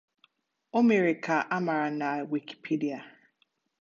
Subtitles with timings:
[0.77, 2.99] O mere ka a mara na Wikipedia